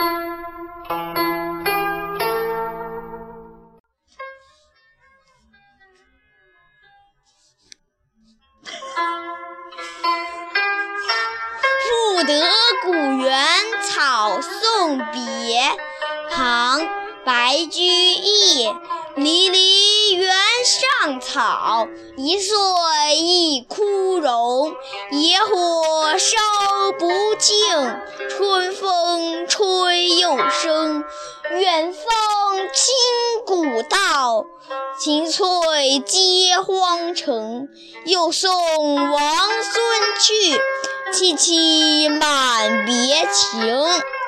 [0.00, 0.06] 赋
[12.24, 12.42] 得
[12.82, 13.46] 古原
[13.82, 15.60] 草送别，
[16.30, 16.80] 唐·
[17.24, 18.72] 白居易。
[19.16, 20.30] 离离原
[20.64, 22.56] 上草，一岁
[23.16, 24.72] 一枯荣。
[25.10, 26.38] 野火烧
[26.98, 27.56] 不尽，
[28.30, 29.66] 春风吹。
[31.50, 32.04] 远芳
[32.72, 32.94] 侵
[33.46, 34.46] 古道，
[34.98, 37.68] 晴翠接荒城。
[38.06, 38.50] 又送
[38.94, 39.82] 王孙
[40.20, 40.60] 去，
[41.12, 44.19] 萋萋满别情。